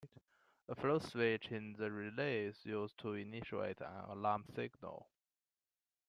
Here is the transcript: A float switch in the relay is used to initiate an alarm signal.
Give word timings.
A 0.67 0.73
float 0.73 1.03
switch 1.03 1.51
in 1.51 1.73
the 1.73 1.91
relay 1.91 2.45
is 2.45 2.65
used 2.65 2.97
to 3.01 3.13
initiate 3.13 3.81
an 3.81 4.05
alarm 4.09 4.43
signal. 4.55 5.07